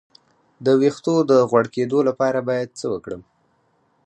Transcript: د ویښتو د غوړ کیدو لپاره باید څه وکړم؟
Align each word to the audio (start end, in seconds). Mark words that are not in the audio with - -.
د 0.65 0.67
ویښتو 0.81 1.15
د 1.29 1.31
غوړ 1.49 1.65
کیدو 1.75 1.99
لپاره 2.09 2.39
باید 2.49 2.69
څه 2.79 2.85
وکړم؟ 2.93 3.21